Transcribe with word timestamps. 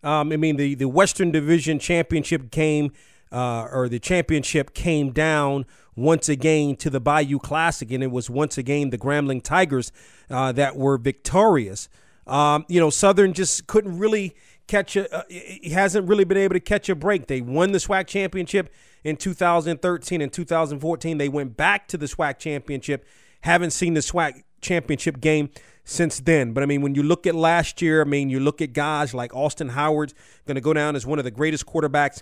Um, 0.04 0.32
I 0.32 0.38
mean, 0.38 0.58
the 0.58 0.76
the 0.76 0.88
Western 0.88 1.32
Division 1.32 1.80
championship 1.80 2.52
game 2.52 2.92
uh, 3.32 3.68
or 3.72 3.90
the 3.90 4.00
championship 4.00 4.74
came 4.74 5.12
down 5.12 5.66
once 5.96 6.30
again 6.30 6.76
to 6.78 6.90
the 6.90 7.00
Bayou 7.00 7.40
Classic, 7.40 7.92
and 7.92 8.04
it 8.04 8.12
was 8.12 8.30
once 8.30 8.58
again 8.58 8.90
the 8.90 8.98
Grambling 8.98 9.44
Tigers 9.44 9.92
uh, 10.30 10.52
that 10.54 10.76
were 10.76 10.98
victorious. 10.98 11.90
Um, 12.26 12.66
you 12.68 12.80
know, 12.80 12.90
Southern 12.90 13.34
just 13.34 13.68
couldn't 13.68 13.98
really 13.98 14.36
catch 14.70 14.96
a. 14.96 15.14
Uh, 15.14 15.24
he 15.28 15.72
hasn't 15.72 16.08
really 16.08 16.24
been 16.24 16.38
able 16.38 16.54
to 16.54 16.60
catch 16.60 16.88
a 16.88 16.96
break. 16.96 17.28
They 17.28 17.42
won 17.42 17.72
the 17.72 17.80
SWAC 17.80 18.08
championship 18.08 18.72
in 19.04 19.18
2013 19.18 20.22
and 20.22 20.32
2014. 20.32 21.18
They 21.18 21.30
went 21.30 21.58
back 21.58 21.88
to 21.90 21.98
the 21.98 22.06
SWAC 22.06 22.40
championship. 22.40 23.06
Haven't 23.42 23.72
seen 23.72 23.96
the 23.96 24.02
SWAC 24.02 24.44
championship 24.62 25.20
game 25.20 25.50
since 25.84 26.20
then. 26.20 26.54
But 26.54 26.64
I 26.64 26.66
mean, 26.68 26.82
when 26.82 26.96
you 26.96 27.04
look 27.04 27.26
at 27.26 27.36
last 27.36 27.82
year, 27.82 28.02
I 28.02 28.06
mean, 28.06 28.30
you 28.30 28.40
look 28.40 28.62
at 28.62 28.74
guys 28.74 29.14
like 29.14 29.36
Austin 29.36 29.70
Howard's 29.70 30.14
going 30.46 30.56
to 30.56 30.62
go 30.62 30.74
down 30.74 30.96
as 30.96 31.06
one 31.06 31.20
of 31.20 31.26
the 31.26 31.32
greatest 31.32 31.66
quarterbacks 31.66 32.22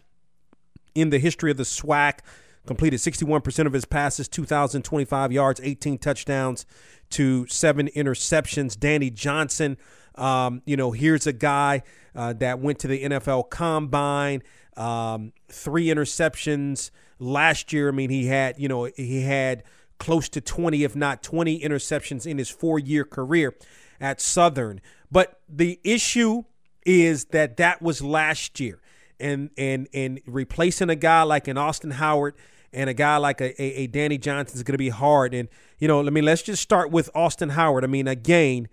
in 0.95 1.09
the 1.09 1.19
history 1.19 1.51
of 1.51 1.57
the 1.57 1.63
SWAC. 1.63 2.19
Completed 2.65 2.99
61% 2.99 3.65
of 3.65 3.71
his 3.71 3.85
passes, 3.85 4.27
2,025 4.27 5.31
yards, 5.31 5.61
18 5.63 5.97
touchdowns 5.99 6.65
to 7.11 7.47
seven 7.47 7.87
interceptions. 7.95 8.77
Danny 8.77 9.09
Johnson, 9.09 9.77
um, 10.17 10.61
you 10.65 10.77
know, 10.77 10.91
here's 10.91 11.27
a 11.27 11.33
guy 11.33 11.83
uh, 12.15 12.33
that 12.33 12.59
went 12.59 12.79
to 12.79 12.87
the 12.87 13.03
NFL 13.03 13.49
Combine, 13.49 14.41
um, 14.75 15.33
three 15.49 15.87
interceptions 15.87 16.91
last 17.19 17.73
year. 17.73 17.89
I 17.89 17.91
mean, 17.91 18.09
he 18.09 18.27
had, 18.27 18.59
you 18.59 18.67
know, 18.67 18.85
he 18.85 19.21
had 19.21 19.63
close 19.99 20.29
to 20.29 20.41
20, 20.41 20.83
if 20.83 20.95
not 20.95 21.23
20 21.23 21.59
interceptions 21.61 22.25
in 22.25 22.37
his 22.37 22.49
four 22.49 22.79
year 22.79 23.03
career 23.03 23.55
at 23.99 24.21
Southern. 24.21 24.81
But 25.11 25.39
the 25.47 25.79
issue 25.83 26.43
is 26.85 27.25
that 27.25 27.57
that 27.57 27.81
was 27.81 28.01
last 28.01 28.59
year 28.59 28.79
and 29.19 29.49
and 29.57 29.87
and 29.93 30.21
replacing 30.25 30.89
a 30.89 30.95
guy 30.95 31.23
like 31.23 31.47
an 31.47 31.57
Austin 31.57 31.91
Howard 31.91 32.35
and 32.71 32.89
a 32.89 32.93
guy 32.93 33.17
like 33.17 33.41
a, 33.41 33.61
a, 33.61 33.65
a 33.83 33.87
Danny 33.87 34.17
Johnson 34.17 34.55
is 34.55 34.63
going 34.63 34.73
to 34.73 34.77
be 34.77 34.89
hard. 34.89 35.33
And 35.33 35.49
you 35.79 35.87
know, 35.87 36.05
I 36.05 36.09
mean, 36.09 36.25
let's 36.25 36.43
just 36.43 36.61
start 36.61 36.91
with 36.91 37.09
Austin 37.15 37.49
Howard. 37.49 37.83
I 37.83 37.87
mean, 37.87 38.07
again, 38.07 38.67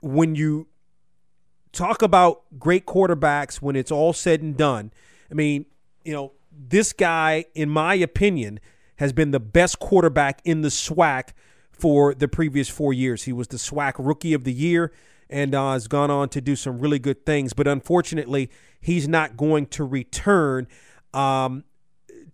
when 0.00 0.34
you 0.34 0.68
talk 1.72 2.02
about 2.02 2.42
great 2.58 2.86
quarterbacks, 2.86 3.56
when 3.56 3.76
it's 3.76 3.90
all 3.90 4.12
said 4.12 4.42
and 4.42 4.56
done, 4.56 4.92
I 5.30 5.34
mean, 5.34 5.66
you 6.04 6.12
know, 6.12 6.32
this 6.50 6.92
guy, 6.92 7.44
in 7.54 7.70
my 7.70 7.94
opinion, 7.94 8.60
has 8.96 9.12
been 9.12 9.30
the 9.30 9.40
best 9.40 9.78
quarterback 9.78 10.40
in 10.44 10.62
the 10.62 10.68
SWAC 10.68 11.30
for 11.70 12.14
the 12.14 12.26
previous 12.26 12.68
four 12.68 12.92
years. 12.92 13.24
He 13.24 13.32
was 13.32 13.48
the 13.48 13.56
SWAC 13.56 13.94
Rookie 13.98 14.32
of 14.32 14.44
the 14.44 14.52
Year 14.52 14.92
and 15.30 15.54
uh, 15.54 15.72
has 15.72 15.86
gone 15.86 16.10
on 16.10 16.28
to 16.30 16.40
do 16.40 16.56
some 16.56 16.78
really 16.78 16.98
good 16.98 17.24
things. 17.24 17.52
But 17.52 17.68
unfortunately, 17.68 18.50
he's 18.80 19.06
not 19.06 19.36
going 19.36 19.66
to 19.66 19.84
return 19.84 20.66
um, 21.14 21.64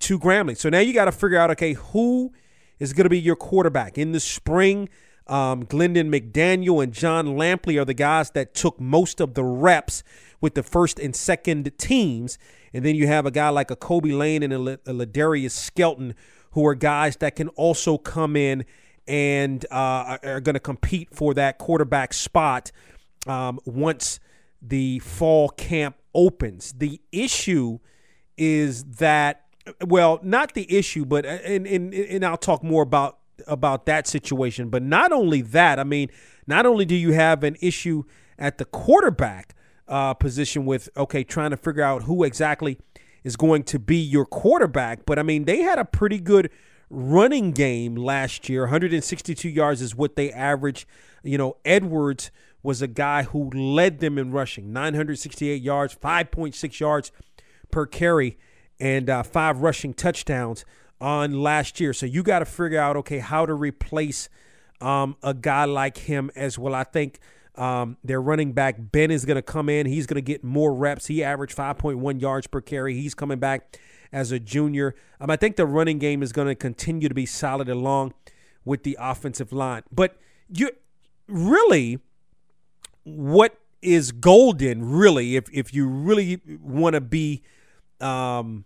to 0.01 0.19
Grambling. 0.19 0.57
So 0.57 0.69
now 0.69 0.79
you 0.79 0.93
got 0.93 1.07
to 1.07 1.13
figure 1.13 1.39
out, 1.39 1.51
okay, 1.51 1.75
who 1.75 2.33
is 2.79 2.93
going 2.93 3.05
to 3.05 3.11
be 3.11 3.21
your 3.21 3.37
quarterback 3.37 3.99
in 3.99 4.13
the 4.13 4.21
spring? 4.21 4.89
Um, 5.27 5.65
Glendon 5.65 6.11
McDaniel 6.11 6.83
and 6.83 6.93
John 6.93 7.29
Lampley 7.29 7.81
are 7.81 7.85
the 7.85 7.95
guys 7.95 8.31
that 8.33 8.55
took 8.55 8.79
most 8.79 9.21
of 9.21 9.35
the 9.35 9.45
reps 9.45 10.03
with 10.41 10.55
the 10.55 10.63
first 10.63 10.99
and 10.99 11.17
second 11.17 11.73
teams. 11.79 12.39
And 12.75 12.85
then 12.85 12.95
you 12.95 13.07
have 13.07 13.25
a 13.25 13.31
guy 13.31 13.49
like 13.49 13.71
a 13.71 13.77
Kobe 13.77 14.11
Lane 14.11 14.43
and 14.43 14.53
a, 14.53 14.77
Ladarius 14.79 15.53
Skelton, 15.53 16.15
who 16.51 16.67
are 16.67 16.75
guys 16.75 17.17
that 17.17 17.37
can 17.37 17.49
also 17.51 17.97
come 17.97 18.37
in 18.37 18.65
and 19.07 19.65
uh, 19.71 20.19
are 20.23 20.41
going 20.41 20.55
to 20.55 20.61
compete 20.61 21.09
for 21.13 21.35
that 21.35 21.59
quarterback 21.59 22.13
spot 22.13 22.71
um, 23.27 23.61
once 23.65 24.21
the 24.61 24.99
fall 25.01 25.49
camp 25.49 25.97
opens. 26.15 26.73
The 26.73 27.01
issue 27.13 27.79
is 28.37 28.85
that, 28.85 29.47
well, 29.85 30.21
not 30.23 30.55
the 30.55 30.71
issue, 30.75 31.05
but 31.05 31.25
uh, 31.25 31.29
and 31.29 31.67
and, 31.67 31.95
and 31.95 32.25
I'll 32.25 32.37
talk 32.37 32.63
more 32.63 32.83
about 32.83 33.19
about 33.47 33.87
that 33.87 34.07
situation. 34.07 34.69
But 34.69 34.83
not 34.83 35.13
only 35.13 35.43
that, 35.43 35.79
I 35.79 35.85
mean, 35.85 36.09
not 36.47 36.67
only 36.67 36.85
do 36.85 36.95
you 36.95 37.13
have 37.13 37.45
an 37.45 37.57
issue 37.61 38.05
at 38.39 38.59
the 38.59 38.65
quarterback 38.65 39.55
uh, 39.87 40.15
position 40.15 40.65
with 40.65 40.89
okay, 40.97 41.25
trying 41.25 41.51
to 41.51 41.57
figure 41.57 41.83
out 41.83 42.05
who 42.05 42.25
exactly 42.25 42.79
is 43.23 43.37
going 43.37 43.63
to 43.65 43.79
be 43.79 43.97
your 43.97 44.27
quarterback, 44.27 45.07
but 45.07 45.19
I 45.19 45.23
mean, 45.23 45.45
they 45.45 45.61
had 45.61 45.79
a 45.79 45.85
pretty 45.85 46.19
good 46.19 46.51
running 46.91 47.53
game 47.53 47.97
last 47.97 48.49
year. 48.49 48.63
162 48.63 49.49
yards 49.49 49.83
is 49.83 49.95
what 49.95 50.17
they 50.17 50.31
averaged. 50.31 50.87
You 51.23 51.39
know, 51.39 51.57
Edwards 51.65 52.31
was 52.63 52.83
a 52.83 52.87
guy 52.87 53.25
who 53.25 53.51
led 53.51 54.01
them 54.01 54.19
in 54.19 54.31
rushing 54.31 54.73
968 54.73 55.61
yards, 55.61 55.95
5.6 55.95 56.81
yards 56.81 57.13
per 57.71 57.87
carry, 57.87 58.39
and 58.81 59.09
uh, 59.09 59.23
five 59.23 59.61
rushing 59.61 59.95
touchdowns 59.95 60.65
on 61.05 61.43
last 61.43 61.81
year. 61.81 61.93
So 61.93 62.07
you 62.07 62.23
got 62.23 62.39
to 62.41 62.45
figure 62.45 62.81
out, 62.81 62.97
okay, 62.97 63.19
how 63.19 63.47
to 63.47 63.55
replace 63.55 64.29
um, 64.81 65.17
a 65.23 65.35
guy 65.35 65.65
like 65.65 65.99
him 65.99 66.31
as 66.35 66.59
well. 66.59 66.75
I 66.75 66.85
think 66.85 67.19
um, 67.57 67.97
their 68.03 68.21
running 68.21 68.53
back, 68.53 68.77
Ben, 68.79 69.11
is 69.11 69.25
going 69.25 69.37
to 69.37 69.43
come 69.43 69.69
in. 69.69 69.87
He's 69.87 70.07
going 70.07 70.17
to 70.17 70.23
get 70.23 70.43
more 70.43 70.75
reps. 70.75 71.07
He 71.07 71.23
averaged 71.23 71.57
5.1 71.57 72.21
yards 72.21 72.47
per 72.47 72.61
carry. 72.61 72.95
He's 72.95 73.15
coming 73.15 73.39
back 73.39 73.79
as 74.13 74.33
a 74.33 74.39
junior. 74.39 74.95
Um, 75.21 75.31
I 75.31 75.37
think 75.37 75.57
the 75.57 75.67
running 75.67 75.99
game 75.99 76.23
is 76.23 76.33
going 76.33 76.49
to 76.49 76.55
continue 76.55 77.09
to 77.09 77.15
be 77.15 77.27
solid 77.27 77.69
along 77.69 78.15
with 78.65 78.83
the 78.83 78.97
offensive 79.01 79.53
line. 79.53 79.83
But 79.93 80.17
you 80.49 80.71
really– 81.29 81.99
what 83.05 83.59
is 83.83 84.13
golden, 84.13 84.91
really, 84.91 85.37
if 85.37 85.45
if 85.53 85.75
you 85.75 85.87
really 85.87 86.41
want 86.61 86.95
to 86.95 87.01
be 87.01 87.43
um, 88.01 88.65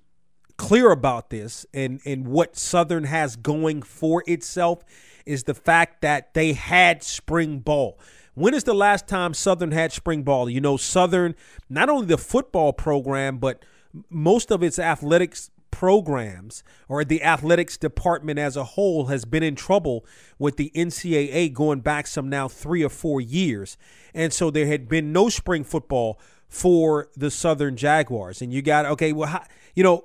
clear 0.58 0.90
about 0.90 1.30
this, 1.30 1.64
and 1.72 2.00
and 2.04 2.28
what 2.28 2.56
Southern 2.56 3.04
has 3.04 3.36
going 3.36 3.80
for 3.80 4.22
itself 4.26 4.84
is 5.24 5.44
the 5.44 5.54
fact 5.54 6.02
that 6.02 6.34
they 6.34 6.52
had 6.52 7.02
spring 7.02 7.60
ball. 7.60 7.98
When 8.34 8.54
is 8.54 8.64
the 8.64 8.74
last 8.74 9.08
time 9.08 9.34
Southern 9.34 9.72
had 9.72 9.92
spring 9.92 10.22
ball? 10.22 10.48
You 10.48 10.60
know, 10.60 10.76
Southern, 10.76 11.34
not 11.68 11.88
only 11.88 12.06
the 12.06 12.18
football 12.18 12.72
program, 12.72 13.38
but 13.38 13.64
most 14.10 14.50
of 14.50 14.62
its 14.62 14.78
athletics 14.78 15.50
programs 15.70 16.62
or 16.88 17.04
the 17.04 17.22
athletics 17.22 17.76
department 17.76 18.38
as 18.38 18.56
a 18.56 18.64
whole 18.64 19.06
has 19.06 19.24
been 19.24 19.42
in 19.42 19.54
trouble 19.54 20.04
with 20.38 20.56
the 20.56 20.72
NCAA 20.74 21.52
going 21.52 21.80
back 21.80 22.06
some 22.06 22.28
now 22.28 22.48
three 22.48 22.82
or 22.82 22.88
four 22.88 23.20
years. 23.20 23.76
And 24.14 24.32
so 24.32 24.50
there 24.50 24.66
had 24.66 24.88
been 24.88 25.12
no 25.12 25.28
spring 25.28 25.64
football 25.64 26.18
for 26.48 27.08
the 27.16 27.30
Southern 27.30 27.76
Jaguars. 27.76 28.40
And 28.40 28.52
you 28.52 28.62
got, 28.62 28.86
okay, 28.86 29.12
well, 29.12 29.28
how, 29.28 29.44
you 29.74 29.82
know, 29.84 30.04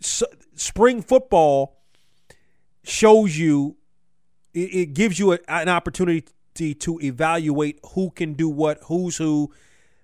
so, 0.00 0.26
spring 0.54 1.02
football 1.02 1.76
shows 2.82 3.36
you, 3.36 3.76
it, 4.54 4.74
it 4.74 4.94
gives 4.94 5.18
you 5.18 5.32
a, 5.32 5.38
an 5.48 5.68
opportunity 5.68 6.24
to 6.54 7.00
evaluate 7.00 7.78
who 7.94 8.10
can 8.10 8.34
do 8.34 8.48
what, 8.48 8.78
who's 8.84 9.16
who, 9.16 9.52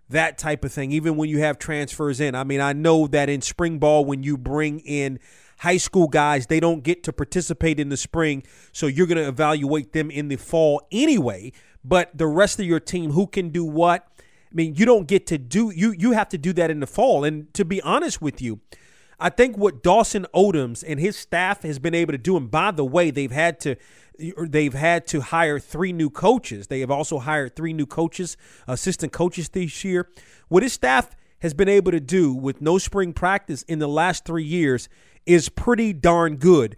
that 0.09 0.39
type 0.39 0.65
of 0.65 0.73
thing, 0.73 0.93
even 0.93 1.17
when 1.17 1.29
you 1.29 1.41
have 1.41 1.59
transfers 1.59 2.21
in. 2.21 2.35
I 2.35 2.45
mean, 2.45 2.61
I 2.61 2.73
know 2.73 3.07
that 3.09 3.29
in 3.29 3.43
spring 3.43 3.79
ball, 3.79 4.05
when 4.05 4.23
you 4.23 4.39
bring 4.39 4.81
in 4.81 5.19
high 5.59 5.77
school 5.77 6.07
guys, 6.07 6.47
they 6.47 6.61
don't 6.61 6.83
get 6.83 7.03
to 7.05 7.13
participate 7.13 7.81
in 7.81 7.89
the 7.89 7.97
spring, 7.97 8.45
so 8.73 8.87
you're 8.87 9.07
going 9.07 9.19
to 9.19 9.29
evaluate 9.29 9.93
them 9.93 10.11
in 10.11 10.29
the 10.29 10.37
fall 10.37 10.87
anyway. 10.93 11.53
But 11.85 12.17
the 12.17 12.27
rest 12.27 12.61
of 12.61 12.67
your 12.67 12.81
team, 12.81 13.13
who 13.13 13.27
can 13.27 13.51
do 13.51 13.65
what? 13.65 14.07
I 14.51 14.55
mean, 14.55 14.75
you 14.77 14.87
don't 14.87 15.07
get 15.07 15.27
to 15.29 15.39
do 15.39 15.71
you 15.71 15.93
you 15.93 16.13
have 16.13 16.29
to 16.31 16.39
do 16.39 16.53
that 16.55 16.71
in 16.71 16.81
the 16.81 16.87
fall. 16.87 17.25
And 17.25 17.53
to 17.55 17.65
be 17.65 17.83
honest 17.83 18.23
with 18.23 18.41
you, 18.41 18.61
I 19.19 19.31
think 19.31 19.57
what 19.57 19.83
Dawson 19.83 20.27
Odums 20.35 20.85
and 20.87 21.01
his 21.01 21.17
staff 21.17 21.63
has 21.63 21.79
been 21.79 21.95
able 21.95 22.13
to 22.13 22.19
do, 22.19 22.37
and 22.37 22.51
by 22.51 22.71
the 22.71 22.85
way, 22.85 23.11
they've 23.11 23.33
had 23.33 23.61
to 23.61 23.77
they've 24.19 24.75
had 24.75 25.07
to 25.09 25.21
hire 25.21 25.59
three 25.59 25.93
new 25.93 26.11
coaches. 26.11 26.69
They 26.69 26.81
have 26.81 26.91
also 26.91 27.19
hired 27.19 27.55
three 27.55 27.73
new 27.73 27.87
coaches, 27.87 28.37
assistant 28.67 29.13
coaches 29.13 29.51
this 29.51 29.85
year. 29.85 30.09
What 30.49 30.63
his 30.63 30.73
staff 30.73 31.15
has 31.41 31.55
been 31.55 31.69
able 31.69 31.93
to 31.93 32.01
do 32.01 32.33
with 32.33 32.61
no 32.61 32.79
spring 32.79 33.13
practice 33.13 33.63
in 33.63 33.79
the 33.79 33.89
last 33.89 34.25
three 34.25 34.45
years 34.45 34.89
is 35.27 35.49
pretty 35.49 35.93
darn 35.93 36.37
good. 36.37 36.77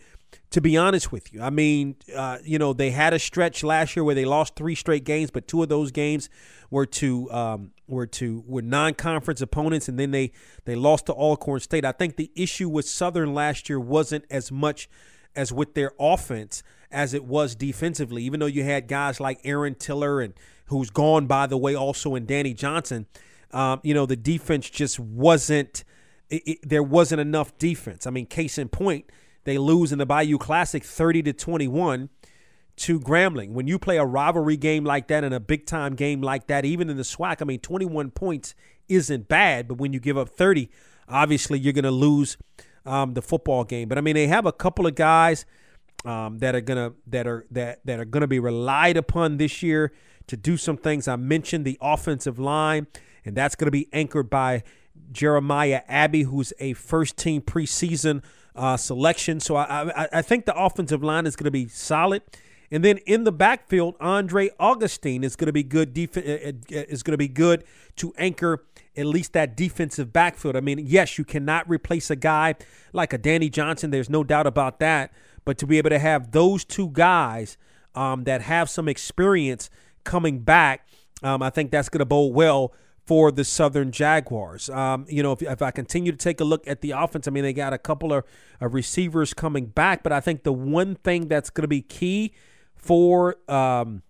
To 0.52 0.62
be 0.62 0.78
honest 0.78 1.12
with 1.12 1.32
you, 1.32 1.42
I 1.42 1.50
mean, 1.50 1.96
uh, 2.16 2.38
you 2.42 2.58
know, 2.58 2.72
they 2.72 2.90
had 2.90 3.12
a 3.12 3.18
stretch 3.18 3.62
last 3.62 3.94
year 3.94 4.02
where 4.02 4.14
they 4.14 4.24
lost 4.24 4.56
three 4.56 4.74
straight 4.74 5.04
games, 5.04 5.30
but 5.30 5.46
two 5.46 5.62
of 5.62 5.68
those 5.68 5.90
games 5.90 6.30
were 6.70 6.86
to 6.86 7.30
um, 7.30 7.72
were 7.86 8.06
to 8.06 8.42
were 8.46 8.62
non-conference 8.62 9.42
opponents, 9.42 9.88
and 9.88 9.98
then 9.98 10.10
they 10.10 10.32
they 10.64 10.74
lost 10.74 11.06
to 11.06 11.12
Alcorn 11.12 11.60
State. 11.60 11.84
I 11.84 11.92
think 11.92 12.16
the 12.16 12.30
issue 12.34 12.68
with 12.68 12.88
Southern 12.88 13.34
last 13.34 13.68
year 13.68 13.78
wasn't 13.78 14.24
as 14.30 14.50
much 14.50 14.88
as 15.36 15.52
with 15.52 15.74
their 15.74 15.92
offense 16.00 16.62
as 16.90 17.12
it 17.14 17.24
was 17.24 17.54
defensively. 17.54 18.22
Even 18.22 18.40
though 18.40 18.46
you 18.46 18.64
had 18.64 18.88
guys 18.88 19.20
like 19.20 19.40
Aaron 19.44 19.74
Tiller 19.74 20.20
and 20.20 20.34
who's 20.66 20.90
gone 20.90 21.26
by 21.26 21.46
the 21.46 21.58
way, 21.58 21.74
also 21.74 22.14
and 22.14 22.26
Danny 22.26 22.54
Johnson, 22.54 23.06
um, 23.50 23.80
you 23.82 23.94
know 23.94 24.06
the 24.06 24.16
defense 24.16 24.68
just 24.70 24.98
wasn't. 24.98 25.84
It, 26.30 26.42
it, 26.46 26.58
there 26.68 26.82
wasn't 26.82 27.22
enough 27.22 27.56
defense. 27.56 28.06
I 28.06 28.10
mean, 28.10 28.26
case 28.26 28.58
in 28.58 28.68
point, 28.68 29.10
they 29.48 29.58
lose 29.58 29.92
in 29.92 29.98
the 29.98 30.06
Bayou 30.06 30.38
Classic, 30.38 30.84
thirty 30.84 31.22
to 31.22 31.32
twenty-one 31.32 32.10
to 32.78 33.00
Grambling. 33.00 33.50
When 33.52 33.66
you 33.66 33.78
play 33.78 33.96
a 33.96 34.04
rivalry 34.04 34.56
game 34.56 34.84
like 34.84 35.08
that 35.08 35.24
and 35.24 35.34
a 35.34 35.40
big 35.40 35.66
time 35.66 35.94
game 35.94 36.22
like 36.22 36.46
that, 36.46 36.64
even 36.64 36.88
in 36.88 36.96
the 36.96 37.02
SWAC, 37.02 37.42
I 37.42 37.44
mean, 37.44 37.58
21 37.58 38.12
points 38.12 38.54
isn't 38.88 39.28
bad, 39.28 39.66
but 39.66 39.78
when 39.78 39.92
you 39.92 39.98
give 39.98 40.16
up 40.16 40.28
30, 40.28 40.70
obviously 41.08 41.58
you're 41.58 41.72
going 41.72 41.84
to 41.84 41.90
lose 41.90 42.36
um, 42.86 43.14
the 43.14 43.22
football 43.22 43.64
game. 43.64 43.88
But 43.88 43.98
I 43.98 44.00
mean, 44.00 44.14
they 44.14 44.28
have 44.28 44.46
a 44.46 44.52
couple 44.52 44.86
of 44.86 44.94
guys 44.94 45.44
um, 46.04 46.38
that 46.38 46.54
are 46.54 46.60
gonna 46.60 46.92
that 47.08 47.26
are 47.26 47.44
that 47.50 47.80
that 47.84 47.98
are 47.98 48.04
gonna 48.04 48.28
be 48.28 48.38
relied 48.38 48.96
upon 48.96 49.36
this 49.36 49.62
year 49.62 49.92
to 50.28 50.36
do 50.36 50.56
some 50.56 50.76
things. 50.76 51.08
I 51.08 51.16
mentioned 51.16 51.64
the 51.64 51.76
offensive 51.80 52.38
line, 52.38 52.86
and 53.24 53.36
that's 53.36 53.56
gonna 53.56 53.72
be 53.72 53.88
anchored 53.92 54.30
by 54.30 54.62
Jeremiah 55.10 55.82
Abbey, 55.88 56.22
who's 56.22 56.52
a 56.60 56.72
first 56.74 57.16
team 57.16 57.42
preseason 57.42 58.22
uh, 58.58 58.76
selection. 58.76 59.40
So 59.40 59.56
I, 59.56 59.88
I, 60.02 60.08
I 60.14 60.22
think 60.22 60.44
the 60.44 60.56
offensive 60.56 61.02
line 61.02 61.26
is 61.26 61.36
going 61.36 61.44
to 61.44 61.50
be 61.50 61.68
solid. 61.68 62.22
And 62.70 62.84
then 62.84 62.98
in 62.98 63.24
the 63.24 63.32
backfield, 63.32 63.94
Andre 63.98 64.50
Augustine 64.60 65.24
is 65.24 65.36
going 65.36 65.46
to 65.46 65.52
be 65.52 65.62
good. 65.62 65.94
Def- 65.94 66.18
uh, 66.18 66.20
uh, 66.20 66.52
is 66.68 67.02
going 67.02 67.12
to 67.12 67.18
be 67.18 67.28
good 67.28 67.64
to 67.96 68.12
anchor 68.18 68.64
at 68.96 69.06
least 69.06 69.32
that 69.32 69.56
defensive 69.56 70.12
backfield. 70.12 70.56
I 70.56 70.60
mean, 70.60 70.80
yes, 70.82 71.16
you 71.16 71.24
cannot 71.24 71.68
replace 71.68 72.10
a 72.10 72.16
guy 72.16 72.56
like 72.92 73.12
a 73.12 73.18
Danny 73.18 73.48
Johnson. 73.48 73.90
There's 73.90 74.10
no 74.10 74.24
doubt 74.24 74.46
about 74.46 74.80
that. 74.80 75.12
But 75.44 75.56
to 75.58 75.66
be 75.66 75.78
able 75.78 75.90
to 75.90 75.98
have 75.98 76.32
those 76.32 76.64
two 76.64 76.90
guys 76.92 77.56
um, 77.94 78.24
that 78.24 78.42
have 78.42 78.68
some 78.68 78.88
experience 78.88 79.70
coming 80.04 80.40
back, 80.40 80.86
um, 81.22 81.42
I 81.42 81.50
think 81.50 81.70
that's 81.70 81.88
going 81.88 82.00
to 82.00 82.06
bode 82.06 82.34
well 82.34 82.74
for 83.08 83.32
the 83.32 83.42
Southern 83.42 83.90
Jaguars. 83.90 84.68
Um, 84.68 85.06
you 85.08 85.22
know, 85.22 85.32
if, 85.32 85.40
if, 85.40 85.62
I 85.62 85.70
continue 85.70 86.12
to 86.12 86.18
take 86.18 86.42
a 86.42 86.44
look 86.44 86.68
at 86.68 86.82
the 86.82 86.90
offense, 86.90 87.26
I 87.26 87.30
mean, 87.30 87.42
they 87.42 87.54
got 87.54 87.72
a 87.72 87.78
couple 87.78 88.12
of, 88.12 88.22
receivers 88.60 89.32
coming 89.32 89.64
back, 89.64 90.02
but 90.02 90.12
I 90.12 90.20
think 90.20 90.42
the 90.42 90.52
one 90.52 90.96
thing 90.96 91.28
that's 91.28 91.48
going 91.48 91.62
to 91.62 91.68
be 91.68 91.80
key 91.80 92.34
for 92.76 93.36
um, 93.50 94.02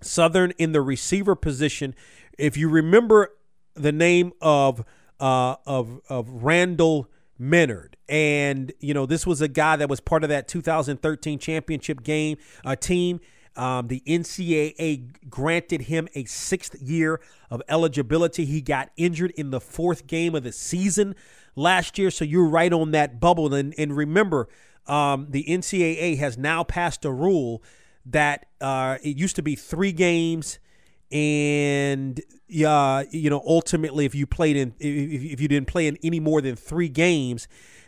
Southern 0.00 0.50
in 0.58 0.72
the 0.72 0.80
receiver 0.80 1.36
position, 1.36 1.94
if 2.36 2.56
you 2.56 2.68
remember 2.68 3.30
the 3.74 3.92
name 3.92 4.32
of 4.40 4.84
uh, 5.20 5.54
of 5.64 6.00
of 6.08 6.28
Randall 6.42 7.08
Menard, 7.38 7.96
and 8.08 8.72
you 8.80 8.94
know 8.94 9.06
this 9.06 9.26
was 9.26 9.42
a 9.42 9.48
guy 9.48 9.76
that 9.76 9.88
was 9.88 10.00
part 10.00 10.24
of 10.24 10.30
that 10.30 10.48
2013 10.48 11.38
championship 11.38 12.02
game 12.02 12.38
uh, 12.64 12.74
team. 12.74 13.20
Um, 13.56 13.88
the 13.88 14.02
NCAA 14.06 15.28
granted 15.30 15.82
him 15.82 16.08
a 16.14 16.24
sixth 16.24 16.80
year 16.80 17.20
of 17.50 17.62
eligibility. 17.68 18.44
He 18.44 18.60
got 18.60 18.90
injured 18.96 19.32
in 19.32 19.50
the 19.50 19.60
fourth 19.60 20.06
game 20.06 20.34
of 20.34 20.42
the 20.42 20.52
season 20.52 21.14
last 21.54 21.98
year, 21.98 22.10
so 22.10 22.24
you're 22.24 22.48
right 22.48 22.72
on 22.72 22.90
that 22.90 23.20
bubble. 23.20 23.54
And, 23.54 23.74
and 23.78 23.96
remember, 23.96 24.48
um, 24.86 25.28
the 25.30 25.44
NCAA 25.44 26.18
has 26.18 26.36
now 26.36 26.64
passed 26.64 27.04
a 27.04 27.12
rule 27.12 27.62
that 28.06 28.46
uh, 28.60 28.98
it 29.02 29.16
used 29.16 29.36
to 29.36 29.42
be 29.42 29.54
three 29.54 29.92
games 29.92 30.58
and 31.10 32.20
uh, 32.66 33.04
you 33.10 33.30
know 33.30 33.42
ultimately 33.46 34.04
if 34.04 34.14
you 34.14 34.26
played 34.26 34.56
in 34.56 34.74
if, 34.78 35.22
if 35.22 35.40
you 35.40 35.48
didn't 35.48 35.68
play 35.68 35.86
in 35.86 35.96
any 36.02 36.20
more 36.20 36.40
than 36.40 36.56
three 36.56 36.88
games 36.88 37.46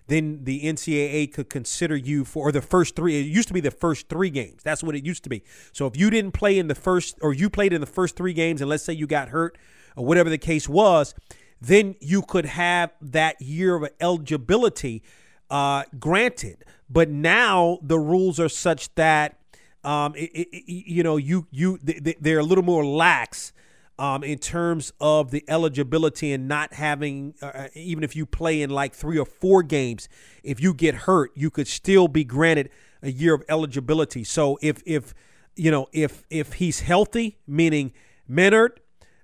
then 0.09 0.45
the 0.45 0.65
ncaa 0.65 1.33
could 1.33 1.49
consider 1.51 1.97
you 1.97 2.25
for 2.25 2.53
the 2.53 2.63
first 2.63 2.95
three 2.97 3.19
it 3.19 3.27
used 3.27 3.49
to 3.49 3.55
be 3.55 3.61
the 3.61 3.71
first 3.71 4.09
three 4.09 4.31
games. 4.31 4.63
That's 4.63 4.83
what 4.83 4.95
it 4.95 5.05
used 5.05 5.23
to 5.25 5.29
be. 5.29 5.43
So 5.73 5.87
if 5.87 5.97
you 5.97 6.11
didn't 6.11 6.33
play 6.33 6.59
in 6.59 6.69
the 6.69 6.75
first 6.75 7.19
or 7.23 7.33
you 7.33 7.51
played 7.51 7.73
in 7.73 7.81
the 7.81 7.87
first 7.87 8.17
three 8.17 8.33
games 8.33 8.61
and 8.61 8.71
let's 8.71 8.85
say 8.85 8.93
you 8.93 9.07
got 9.07 9.29
hurt 9.29 9.59
or 9.97 10.05
whatever 10.05 10.31
the 10.31 10.39
case 10.39 10.69
was 10.69 11.15
then 11.61 11.95
you 12.01 12.23
could 12.23 12.45
have 12.45 12.93
that 13.01 13.41
year 13.41 13.77
of 13.77 13.89
eligibility 14.01 15.03
uh, 15.51 15.85
granted. 15.99 16.65
But 16.89 17.09
now 17.09 17.79
the 17.83 17.99
rules 17.99 18.39
are 18.39 18.49
such 18.49 18.95
that 18.95 19.39
um, 19.85 20.15
it, 20.17 20.31
it, 20.33 20.65
you 20.67 21.03
know, 21.03 21.17
you 21.17 21.47
you 21.51 21.79
they're 21.83 22.41
a 22.41 22.45
little 22.45 22.65
more 22.65 22.85
lax 22.85 23.53
um, 23.99 24.23
in 24.23 24.39
terms 24.39 24.93
of 25.01 25.31
the 25.31 25.45
eligibility 25.49 26.33
and 26.33 26.49
not 26.49 26.75
having 26.75 27.35
uh, 27.43 27.47
uh, 27.47 27.69
even 27.75 28.05
if 28.05 28.15
you 28.15 28.27
play 28.27 28.63
in 28.63 28.71
like 28.71 28.95
three 28.95 29.19
or 29.19 29.25
four 29.25 29.63
games, 29.63 30.09
if 30.43 30.61
you 30.61 30.75
get 30.75 30.95
hurt, 30.95 31.31
you 31.35 31.51
could 31.51 31.67
still 31.67 32.09
be 32.09 32.25
granted 32.25 32.71
a 33.03 33.11
year 33.11 33.35
of 33.35 33.43
eligibility. 33.49 34.25
So 34.25 34.59
if 34.61 34.83
if 34.85 35.15
you 35.55 35.71
know 35.71 35.89
if 35.93 36.25
if 36.31 36.55
he's 36.55 36.81
healthy, 36.81 37.39
meaning 37.47 37.93
Menard 38.29 38.81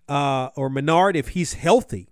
uh, 0.08 0.50
or 0.56 0.70
Menard, 0.70 1.16
if 1.16 1.28
he's 1.28 1.54
healthy, 1.54 2.08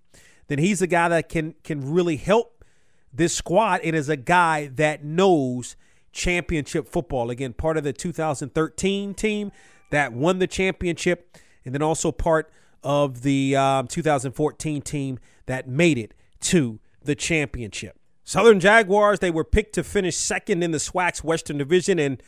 then 0.48 0.58
he's 0.58 0.82
a 0.82 0.86
guy 0.86 1.08
that 1.08 1.28
can 1.28 1.54
can 1.64 1.92
really 1.92 2.16
help 2.16 2.64
this 3.12 3.34
squad. 3.34 3.80
It 3.82 3.94
is 3.94 4.08
a 4.08 4.16
guy 4.16 4.68
that 4.74 5.04
knows 5.04 5.76
championship 6.12 6.88
football. 6.88 7.30
Again, 7.30 7.52
part 7.52 7.76
of 7.76 7.84
the 7.84 7.92
2013 7.92 9.14
team 9.14 9.52
that 9.90 10.12
won 10.12 10.38
the 10.38 10.46
championship, 10.46 11.36
and 11.64 11.74
then 11.74 11.82
also 11.82 12.12
part 12.12 12.50
of 12.82 13.22
the 13.22 13.56
um, 13.56 13.86
2014 13.86 14.82
team 14.82 15.18
that 15.46 15.68
made 15.68 15.98
it 15.98 16.14
to 16.40 16.80
the 17.02 17.14
championship. 17.14 17.98
Southern 18.24 18.60
Jaguars, 18.60 19.18
they 19.18 19.30
were 19.30 19.44
picked 19.44 19.74
to 19.74 19.84
finish 19.84 20.16
second 20.16 20.62
in 20.62 20.70
the 20.70 20.78
SWAC's 20.78 21.24
Western 21.24 21.58
Division. 21.58 21.98
And, 21.98 22.22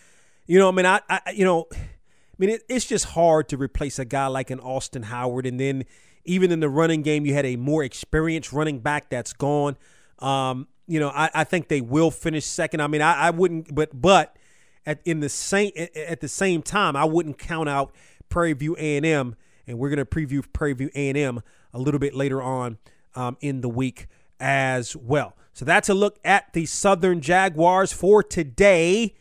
you 0.46 0.58
know, 0.58 0.68
I 0.68 0.72
mean, 0.72 0.86
I, 0.86 1.00
I 1.08 1.20
you 1.34 1.44
know, 1.44 1.66
I 1.72 1.76
mean, 2.38 2.50
it, 2.50 2.62
it's 2.68 2.84
just 2.84 3.06
hard 3.06 3.48
to 3.50 3.56
replace 3.56 3.98
a 3.98 4.04
guy 4.04 4.26
like 4.26 4.50
an 4.50 4.60
Austin 4.60 5.04
Howard. 5.04 5.46
And 5.46 5.60
then 5.60 5.84
even 6.24 6.50
in 6.50 6.60
the 6.60 6.68
running 6.68 7.02
game, 7.02 7.24
you 7.24 7.34
had 7.34 7.46
a 7.46 7.56
more 7.56 7.84
experienced 7.84 8.52
running 8.52 8.80
back 8.80 9.10
that's 9.10 9.32
gone. 9.32 9.76
Um, 10.18 10.66
you 10.86 10.98
know, 10.98 11.10
I, 11.10 11.30
I 11.34 11.44
think 11.44 11.68
they 11.68 11.80
will 11.80 12.10
finish 12.10 12.44
second. 12.44 12.80
I 12.80 12.86
mean, 12.86 13.02
I, 13.02 13.14
I 13.14 13.30
wouldn't, 13.30 13.74
but 13.74 13.90
but 13.98 14.36
at 14.84 15.00
in 15.04 15.20
the 15.20 15.28
same 15.28 15.70
at 15.76 16.20
the 16.20 16.28
same 16.28 16.62
time, 16.62 16.96
I 16.96 17.04
wouldn't 17.04 17.38
count 17.38 17.68
out 17.68 17.94
Prairie 18.32 18.54
View 18.54 18.74
A 18.78 18.96
and 18.96 19.78
we're 19.78 19.90
going 19.90 19.98
to 19.98 20.06
preview 20.06 20.42
Prairie 20.54 20.72
View 20.72 20.90
A 20.94 21.10
and 21.10 21.18
M 21.18 21.42
a 21.74 21.78
little 21.78 22.00
bit 22.00 22.14
later 22.14 22.40
on 22.40 22.78
um, 23.14 23.36
in 23.42 23.60
the 23.60 23.68
week 23.68 24.06
as 24.40 24.96
well. 24.96 25.36
So 25.52 25.66
that's 25.66 25.90
a 25.90 25.94
look 25.94 26.18
at 26.24 26.50
the 26.54 26.64
Southern 26.64 27.20
Jaguars 27.20 27.92
for 27.92 28.22
today, 28.22 29.14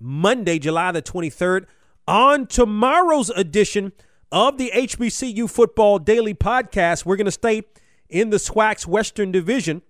Monday, 0.00 0.58
July 0.58 0.92
the 0.92 1.02
23rd. 1.02 1.66
On 2.08 2.46
tomorrow's 2.46 3.28
edition 3.28 3.92
of 4.32 4.56
the 4.56 4.72
HBCU 4.74 5.48
Football 5.50 5.98
Daily 5.98 6.32
Podcast, 6.32 7.04
we're 7.04 7.16
going 7.16 7.26
to 7.26 7.30
stay 7.30 7.64
in 8.08 8.30
the 8.30 8.38
SWAC's 8.38 8.86
Western 8.86 9.30
Division. 9.30 9.82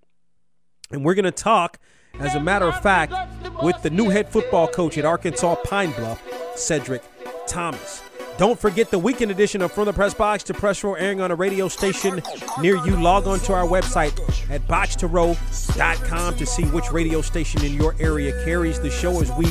And 0.91 1.05
we're 1.05 1.15
going 1.15 1.27
to 1.27 1.31
talk, 1.31 1.79
as 2.19 2.35
a 2.35 2.41
matter 2.41 2.67
of 2.67 2.81
fact, 2.81 3.15
with 3.63 3.81
the 3.83 3.91
new 3.91 4.09
head 4.09 4.29
football 4.29 4.67
coach 4.67 4.99
at 4.99 5.05
Arkansas 5.05 5.55
Pine 5.63 5.93
Bluff, 5.93 6.21
Cedric 6.57 7.03
Thomas. 7.47 8.03
Don't 8.37 8.59
forget 8.59 8.91
the 8.91 8.99
weekend 8.99 9.31
edition 9.31 9.63
of 9.63 9.71
From 9.71 9.85
the 9.85 9.93
Press 9.93 10.13
Box 10.13 10.43
to 10.45 10.55
Press 10.55 10.83
Row 10.83 10.95
airing 10.95 11.21
on 11.21 11.31
a 11.31 11.37
radio 11.37 11.69
station 11.69 12.21
near 12.61 12.77
you. 12.85 12.97
Log 12.97 13.29
on 13.29 13.39
to 13.41 13.53
our 13.53 13.65
website 13.65 14.19
at 14.51 14.67
boxtorow.com 14.67 16.37
to 16.37 16.47
see 16.47 16.65
which 16.65 16.91
radio 16.91 17.21
station 17.23 17.65
in 17.65 17.75
your 17.75 17.95
area 18.01 18.45
carries 18.45 18.81
the 18.81 18.91
show 18.91 19.21
as 19.21 19.31
we 19.33 19.47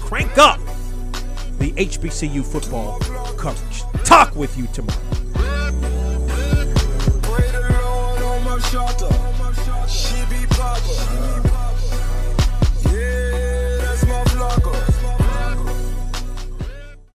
crank 0.00 0.38
up 0.38 0.58
the 1.58 1.72
HBCU 1.72 2.44
football 2.44 2.98
coverage. 3.36 3.82
Talk 4.04 4.34
with 4.34 4.56
you 4.56 4.66
tomorrow. 4.68 5.02
She 9.88 10.16
be 10.28 10.46
proper. 10.46 11.45